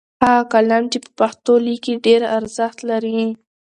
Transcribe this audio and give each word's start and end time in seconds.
هغه 0.23 0.43
قلم 0.53 0.83
چې 0.91 0.97
په 1.05 1.09
پښتو 1.19 1.53
لیکي 1.67 1.93
ډېر 2.05 2.21
ارزښت 2.37 2.79
لري. 2.89 3.21